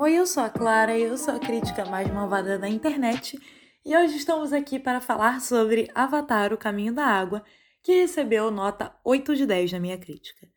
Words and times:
Oi, 0.00 0.14
eu 0.14 0.26
sou 0.26 0.42
a 0.42 0.48
Clara 0.48 0.98
eu 0.98 1.18
sou 1.18 1.34
a 1.34 1.38
crítica 1.38 1.84
mais 1.84 2.10
malvada 2.10 2.58
da 2.58 2.66
internet 2.66 3.38
e 3.84 3.94
hoje 3.94 4.16
estamos 4.16 4.50
aqui 4.50 4.78
para 4.78 4.98
falar 4.98 5.42
sobre 5.42 5.90
Avatar: 5.94 6.54
O 6.54 6.56
Caminho 6.56 6.94
da 6.94 7.04
Água, 7.04 7.44
que 7.82 7.92
recebeu 7.92 8.50
nota 8.50 8.96
8 9.04 9.36
de 9.36 9.44
10 9.44 9.72
na 9.72 9.78
minha 9.78 9.98
crítica. 9.98 10.48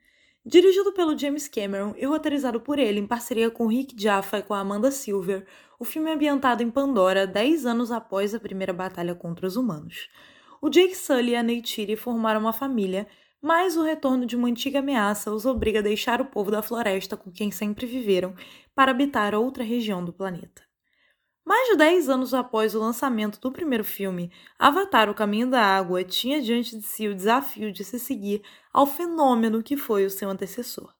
Dirigido 0.45 0.93
pelo 0.93 1.17
James 1.17 1.49
Cameron 1.49 1.93
e 1.97 2.05
roteirizado 2.05 2.61
por 2.61 2.79
ele 2.79 3.01
em 3.01 3.05
parceria 3.05 3.51
com 3.51 3.67
Rick 3.67 4.01
Jaffa 4.01 4.37
e 4.37 4.43
com 4.43 4.53
Amanda 4.53 4.89
Silver, 4.89 5.45
o 5.77 5.83
filme 5.83 6.09
é 6.09 6.13
ambientado 6.13 6.63
em 6.63 6.71
Pandora 6.71 7.27
10 7.27 7.65
anos 7.65 7.91
após 7.91 8.33
a 8.33 8.39
primeira 8.39 8.71
batalha 8.71 9.13
contra 9.13 9.45
os 9.45 9.57
humanos. 9.57 10.07
O 10.61 10.69
Jake 10.69 10.95
Sully 10.95 11.31
e 11.31 11.35
a 11.35 11.43
Neytiri 11.43 11.97
formaram 11.97 12.39
uma 12.39 12.53
família 12.53 13.05
mas 13.43 13.75
o 13.75 13.83
retorno 13.83 14.25
de 14.25 14.37
uma 14.37 14.47
antiga 14.47 14.79
ameaça 14.79 15.29
os 15.29 15.45
obriga 15.45 15.79
a 15.79 15.81
deixar 15.81 16.21
o 16.21 16.25
povo 16.25 16.49
da 16.49 16.61
floresta 16.61 17.17
com 17.17 17.29
quem 17.29 17.51
sempre 17.51 17.85
viveram 17.85 18.33
para 18.73 18.91
habitar 18.91 19.35
outra 19.35 19.65
região 19.65 20.03
do 20.03 20.13
planeta. 20.13 20.63
Mais 21.45 21.67
de 21.67 21.75
10 21.75 22.07
anos 22.07 22.33
após 22.33 22.73
o 22.73 22.79
lançamento 22.79 23.41
do 23.41 23.51
primeiro 23.51 23.83
filme, 23.83 24.31
Avatar 24.57 25.09
O 25.09 25.13
Caminho 25.13 25.49
da 25.49 25.59
Água 25.59 26.01
tinha 26.05 26.41
diante 26.41 26.77
de 26.77 26.85
si 26.85 27.09
o 27.09 27.13
desafio 27.13 27.69
de 27.69 27.83
se 27.83 27.99
seguir 27.99 28.41
ao 28.71 28.87
fenômeno 28.87 29.61
que 29.61 29.75
foi 29.75 30.05
o 30.05 30.09
seu 30.09 30.29
antecessor. 30.29 30.93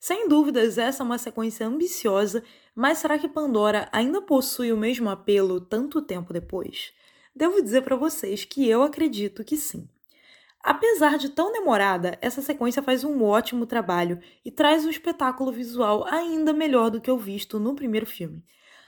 Sem 0.00 0.26
dúvidas, 0.26 0.78
essa 0.78 1.02
é 1.02 1.04
uma 1.04 1.18
sequência 1.18 1.66
ambiciosa, 1.66 2.42
mas 2.74 2.98
será 2.98 3.18
que 3.18 3.28
Pandora 3.28 3.86
ainda 3.92 4.22
possui 4.22 4.72
o 4.72 4.78
mesmo 4.78 5.10
apelo 5.10 5.60
tanto 5.60 6.00
tempo 6.00 6.32
depois? 6.32 6.90
Devo 7.36 7.62
dizer 7.62 7.82
para 7.82 7.96
vocês 7.96 8.46
que 8.46 8.66
eu 8.66 8.82
acredito 8.82 9.44
que 9.44 9.58
sim. 9.58 9.86
Apesar 10.62 11.18
de 11.18 11.28
tão 11.28 11.52
demorada, 11.52 12.16
essa 12.20 12.40
sequência 12.40 12.82
faz 12.82 13.02
um 13.02 13.24
ótimo 13.24 13.66
trabalho 13.66 14.20
e 14.44 14.50
traz 14.50 14.84
um 14.84 14.90
espetáculo 14.90 15.50
visual 15.50 16.06
ainda 16.06 16.52
melhor 16.52 16.88
do 16.88 17.00
que 17.00 17.10
o 17.10 17.18
visto 17.18 17.58
no 17.58 17.74
primeiro 17.74 18.06
filme. 18.06 18.44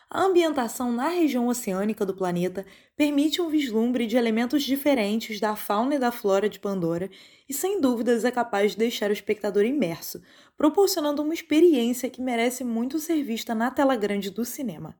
A 0.09 0.23
ambientação 0.23 0.93
na 0.93 1.09
região 1.09 1.49
oceânica 1.49 2.07
do 2.07 2.15
planeta 2.15 2.65
permite 2.97 3.43
um 3.43 3.49
vislumbre 3.49 4.07
de 4.07 4.17
elementos 4.17 4.63
diferentes 4.63 5.41
da 5.41 5.57
fauna 5.57 5.97
e 5.97 5.99
da 5.99 6.13
flora 6.13 6.49
de 6.49 6.61
Pandora 6.61 7.11
e, 7.49 7.53
sem 7.53 7.81
dúvidas, 7.81 8.25
é 8.25 8.31
capaz 8.31 8.73
de 8.73 8.79
deixar 8.79 9.11
o 9.11 9.13
espectador 9.13 9.65
imerso, 9.65 10.23
proporcionando 10.57 11.23
uma 11.23 11.35
experiência 11.35 12.09
que 12.09 12.23
merece 12.23 12.63
muito 12.63 13.01
ser 13.01 13.25
vista 13.25 13.53
na 13.53 13.73
tela 13.73 13.97
grande 13.97 14.31
do 14.31 14.45
cinema. 14.45 14.97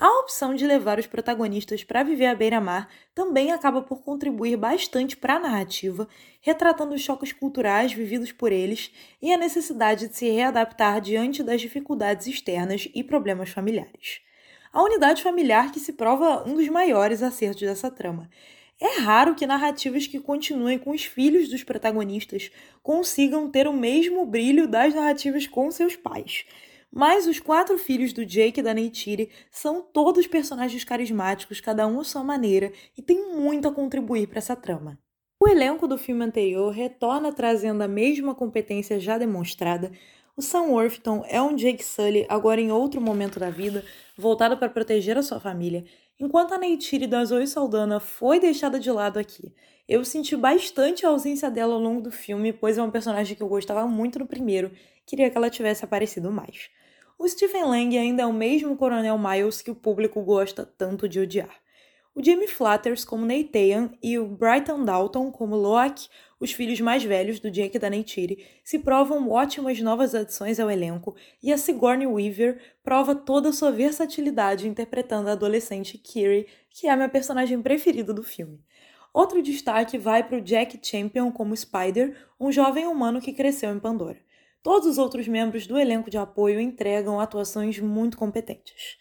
A 0.00 0.08
opção 0.18 0.56
de 0.56 0.66
levar 0.66 0.98
os 0.98 1.06
protagonistas 1.06 1.84
para 1.84 2.02
viver 2.02 2.26
à 2.26 2.34
beira-mar 2.34 2.88
também 3.14 3.52
acaba 3.52 3.80
por 3.80 4.02
contribuir 4.02 4.56
bastante 4.56 5.16
para 5.16 5.36
a 5.36 5.38
narrativa, 5.38 6.08
retratando 6.40 6.94
os 6.94 7.00
choques 7.00 7.32
culturais 7.32 7.92
vividos 7.92 8.32
por 8.32 8.50
eles 8.50 8.90
e 9.22 9.32
a 9.32 9.36
necessidade 9.38 10.08
de 10.08 10.16
se 10.16 10.28
readaptar 10.28 11.00
diante 11.00 11.44
das 11.44 11.60
dificuldades 11.60 12.26
externas 12.26 12.88
e 12.92 13.04
problemas 13.04 13.50
familiares. 13.50 14.20
A 14.72 14.82
unidade 14.82 15.22
familiar 15.22 15.70
que 15.70 15.78
se 15.78 15.92
prova 15.92 16.42
um 16.44 16.54
dos 16.54 16.68
maiores 16.68 17.22
acertos 17.22 17.62
dessa 17.62 17.88
trama. 17.88 18.28
É 18.80 18.98
raro 18.98 19.36
que 19.36 19.46
narrativas 19.46 20.08
que 20.08 20.18
continuem 20.18 20.76
com 20.76 20.90
os 20.90 21.04
filhos 21.04 21.48
dos 21.48 21.62
protagonistas 21.62 22.50
consigam 22.82 23.48
ter 23.48 23.68
o 23.68 23.72
mesmo 23.72 24.26
brilho 24.26 24.66
das 24.66 24.92
narrativas 24.92 25.46
com 25.46 25.70
seus 25.70 25.94
pais. 25.94 26.44
Mas 26.96 27.26
os 27.26 27.40
quatro 27.40 27.76
filhos 27.76 28.12
do 28.12 28.24
Jake 28.24 28.60
e 28.60 28.62
da 28.62 28.72
Neytiri 28.72 29.28
são 29.50 29.82
todos 29.82 30.28
personagens 30.28 30.84
carismáticos, 30.84 31.60
cada 31.60 31.88
um 31.88 31.98
à 31.98 32.04
sua 32.04 32.22
maneira, 32.22 32.70
e 32.96 33.02
tem 33.02 33.34
muito 33.34 33.66
a 33.66 33.72
contribuir 33.72 34.28
para 34.28 34.38
essa 34.38 34.54
trama. 34.54 34.96
O 35.42 35.48
elenco 35.48 35.88
do 35.88 35.98
filme 35.98 36.24
anterior 36.24 36.70
retorna 36.70 37.32
trazendo 37.32 37.82
a 37.82 37.88
mesma 37.88 38.32
competência 38.32 39.00
já 39.00 39.18
demonstrada. 39.18 39.90
O 40.36 40.42
Sam 40.42 40.66
Worthington 40.68 41.24
é 41.26 41.42
um 41.42 41.56
Jake 41.56 41.84
Sully 41.84 42.26
agora 42.28 42.60
em 42.60 42.70
outro 42.70 43.00
momento 43.00 43.40
da 43.40 43.50
vida, 43.50 43.84
voltado 44.16 44.56
para 44.56 44.68
proteger 44.68 45.18
a 45.18 45.22
sua 45.22 45.40
família, 45.40 45.84
enquanto 46.20 46.54
a 46.54 46.58
Neytiri 46.58 47.08
da 47.08 47.24
Zoe 47.24 47.48
Saldana 47.48 47.98
foi 47.98 48.38
deixada 48.38 48.78
de 48.78 48.92
lado 48.92 49.18
aqui. 49.18 49.52
Eu 49.88 50.04
senti 50.04 50.36
bastante 50.36 51.04
a 51.04 51.08
ausência 51.08 51.50
dela 51.50 51.74
ao 51.74 51.80
longo 51.80 52.00
do 52.00 52.12
filme, 52.12 52.52
pois 52.52 52.78
é 52.78 52.82
um 52.84 52.90
personagem 52.90 53.36
que 53.36 53.42
eu 53.42 53.48
gostava 53.48 53.84
muito 53.88 54.20
no 54.20 54.28
primeiro, 54.28 54.70
queria 55.04 55.28
que 55.28 55.36
ela 55.36 55.50
tivesse 55.50 55.84
aparecido 55.84 56.30
mais 56.30 56.70
o 57.18 57.28
Stephen 57.28 57.64
Lang 57.64 57.96
ainda 57.96 58.22
é 58.22 58.26
o 58.26 58.32
mesmo 58.32 58.76
Coronel 58.76 59.18
Miles 59.18 59.62
que 59.62 59.70
o 59.70 59.74
público 59.74 60.22
gosta 60.22 60.64
tanto 60.64 61.08
de 61.08 61.20
odiar. 61.20 61.64
O 62.14 62.22
Jamie 62.22 62.46
Flatters 62.46 63.04
como 63.04 63.26
Neytayan 63.26 63.90
e 64.00 64.16
o 64.18 64.24
Brighton 64.24 64.84
Dalton 64.84 65.32
como 65.32 65.56
Loak, 65.56 66.08
os 66.38 66.52
filhos 66.52 66.80
mais 66.80 67.02
velhos 67.02 67.40
do 67.40 67.50
Jake 67.50 67.76
da 67.76 67.90
Neytiri, 67.90 68.46
se 68.62 68.78
provam 68.78 69.28
ótimas 69.30 69.80
novas 69.80 70.14
adições 70.14 70.60
ao 70.60 70.70
elenco 70.70 71.16
e 71.42 71.52
a 71.52 71.58
Sigourney 71.58 72.06
Weaver 72.06 72.60
prova 72.84 73.16
toda 73.16 73.48
a 73.48 73.52
sua 73.52 73.72
versatilidade 73.72 74.68
interpretando 74.68 75.28
a 75.28 75.32
adolescente 75.32 75.98
Kiri, 75.98 76.46
que 76.70 76.86
é 76.86 76.90
a 76.90 76.96
minha 76.96 77.08
personagem 77.08 77.60
preferida 77.60 78.14
do 78.14 78.22
filme. 78.22 78.60
Outro 79.12 79.42
destaque 79.42 79.98
vai 79.98 80.22
para 80.22 80.38
o 80.38 80.40
Jack 80.40 80.78
Champion 80.82 81.32
como 81.32 81.56
Spider, 81.56 82.16
um 82.38 82.52
jovem 82.52 82.86
humano 82.86 83.20
que 83.20 83.32
cresceu 83.32 83.72
em 83.72 83.80
Pandora. 83.80 84.18
Todos 84.64 84.88
os 84.88 84.96
outros 84.96 85.28
membros 85.28 85.66
do 85.66 85.78
elenco 85.78 86.08
de 86.08 86.16
apoio 86.16 86.58
entregam 86.58 87.20
atuações 87.20 87.78
muito 87.78 88.16
competentes. 88.16 88.96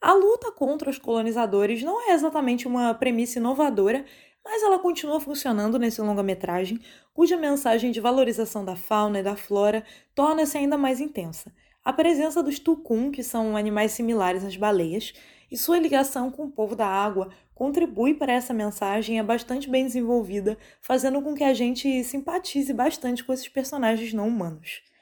A 0.00 0.14
luta 0.14 0.50
contra 0.50 0.88
os 0.88 0.96
colonizadores 0.96 1.82
não 1.82 2.08
é 2.08 2.14
exatamente 2.14 2.66
uma 2.66 2.94
premissa 2.94 3.38
inovadora, 3.38 4.02
mas 4.42 4.62
ela 4.62 4.78
continua 4.78 5.20
funcionando 5.20 5.78
nesse 5.78 6.00
longa-metragem, 6.00 6.80
cuja 7.12 7.36
mensagem 7.36 7.90
de 7.90 8.00
valorização 8.00 8.64
da 8.64 8.76
fauna 8.76 9.20
e 9.20 9.22
da 9.22 9.36
flora 9.36 9.84
torna-se 10.14 10.56
ainda 10.56 10.78
mais 10.78 11.02
intensa. 11.02 11.52
A 11.84 11.92
presença 11.92 12.42
dos 12.42 12.58
tucum, 12.58 13.10
que 13.10 13.22
são 13.22 13.58
animais 13.58 13.92
similares 13.92 14.42
às 14.42 14.56
baleias, 14.56 15.12
e 15.50 15.58
sua 15.58 15.78
ligação 15.78 16.30
com 16.30 16.44
o 16.44 16.50
povo 16.50 16.74
da 16.74 16.86
água 16.86 17.28
contribui 17.54 18.14
para 18.14 18.32
essa 18.32 18.54
mensagem 18.54 19.18
é 19.18 19.22
bastante 19.22 19.68
bem 19.68 19.84
desenvolvida, 19.84 20.56
fazendo 20.80 21.20
com 21.20 21.34
que 21.34 21.44
a 21.44 21.52
gente 21.52 22.02
simpatize 22.04 22.72
bastante 22.72 23.22
com 23.22 23.34
esses 23.34 23.50
personagens 23.50 24.14
não 24.14 24.28
humanos. 24.28 24.93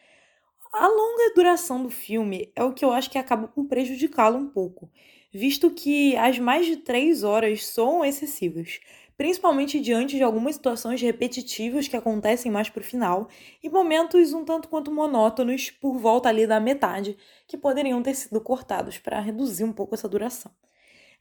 A 0.72 0.86
longa 0.86 1.34
duração 1.34 1.82
do 1.82 1.90
filme 1.90 2.50
é 2.56 2.64
o 2.64 2.72
que 2.72 2.82
eu 2.82 2.92
acho 2.92 3.10
que 3.10 3.18
acaba 3.18 3.46
por 3.46 3.66
prejudicá-lo 3.66 4.38
um 4.38 4.48
pouco, 4.48 4.90
visto 5.30 5.70
que 5.70 6.16
as 6.16 6.38
mais 6.38 6.64
de 6.64 6.78
três 6.78 7.22
horas 7.22 7.66
são 7.66 8.02
excessivas, 8.02 8.80
principalmente 9.14 9.78
diante 9.78 10.16
de 10.16 10.22
algumas 10.22 10.54
situações 10.54 11.00
repetitivas 11.02 11.88
que 11.88 11.96
acontecem 11.96 12.50
mais 12.50 12.70
pro 12.70 12.82
final 12.82 13.28
e 13.62 13.68
momentos 13.68 14.32
um 14.32 14.46
tanto 14.46 14.66
quanto 14.68 14.90
monótonos 14.90 15.70
por 15.70 15.98
volta 15.98 16.30
ali 16.30 16.46
da 16.46 16.58
metade 16.58 17.18
que 17.46 17.58
poderiam 17.58 18.02
ter 18.02 18.14
sido 18.14 18.40
cortados 18.40 18.96
para 18.98 19.20
reduzir 19.20 19.64
um 19.64 19.72
pouco 19.72 19.94
essa 19.94 20.08
duração. 20.08 20.50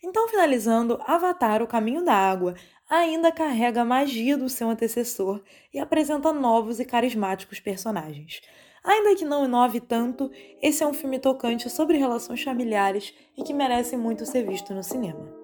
Então, 0.01 0.29
finalizando, 0.29 0.97
Avatar: 1.05 1.61
O 1.61 1.67
Caminho 1.67 2.03
da 2.05 2.13
Água 2.13 2.55
ainda 2.89 3.31
carrega 3.33 3.81
a 3.81 3.85
magia 3.85 4.37
do 4.37 4.47
seu 4.47 4.69
antecessor 4.69 5.43
e 5.73 5.79
apresenta 5.79 6.31
novos 6.31 6.79
e 6.79 6.85
carismáticos 6.85 7.59
personagens. 7.59 8.41
Ainda 8.83 9.15
que 9.15 9.25
não 9.25 9.45
inove 9.45 9.79
tanto, 9.79 10.31
esse 10.61 10.83
é 10.83 10.87
um 10.87 10.93
filme 10.93 11.19
tocante 11.19 11.69
sobre 11.69 11.97
relações 11.97 12.41
familiares 12.41 13.13
e 13.37 13.43
que 13.43 13.53
merece 13.53 13.95
muito 13.95 14.25
ser 14.25 14.47
visto 14.47 14.73
no 14.73 14.83
cinema. 14.83 15.40